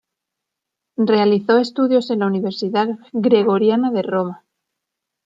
Realizó 0.97 1.59
estudios 1.59 2.09
en 2.09 2.21
la 2.21 2.25
Universidad 2.25 2.87
Gregoriana 3.13 3.91
de 3.91 4.01
Roma. 4.01 4.43